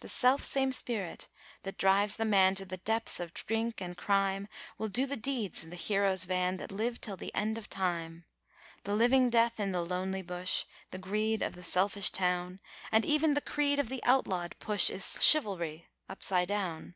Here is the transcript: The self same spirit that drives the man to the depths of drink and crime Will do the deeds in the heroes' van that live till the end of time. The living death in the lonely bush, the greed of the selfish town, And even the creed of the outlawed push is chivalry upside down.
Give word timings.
The 0.00 0.10
self 0.10 0.42
same 0.42 0.72
spirit 0.72 1.26
that 1.62 1.78
drives 1.78 2.16
the 2.16 2.26
man 2.26 2.54
to 2.56 2.66
the 2.66 2.76
depths 2.76 3.18
of 3.18 3.32
drink 3.32 3.80
and 3.80 3.96
crime 3.96 4.46
Will 4.76 4.88
do 4.90 5.06
the 5.06 5.16
deeds 5.16 5.64
in 5.64 5.70
the 5.70 5.76
heroes' 5.76 6.24
van 6.24 6.58
that 6.58 6.70
live 6.70 7.00
till 7.00 7.16
the 7.16 7.34
end 7.34 7.56
of 7.56 7.70
time. 7.70 8.26
The 8.82 8.94
living 8.94 9.30
death 9.30 9.58
in 9.58 9.72
the 9.72 9.82
lonely 9.82 10.20
bush, 10.20 10.66
the 10.90 10.98
greed 10.98 11.40
of 11.40 11.54
the 11.54 11.62
selfish 11.62 12.10
town, 12.10 12.60
And 12.92 13.06
even 13.06 13.32
the 13.32 13.40
creed 13.40 13.78
of 13.78 13.88
the 13.88 14.04
outlawed 14.04 14.54
push 14.58 14.90
is 14.90 15.24
chivalry 15.24 15.88
upside 16.10 16.48
down. 16.48 16.94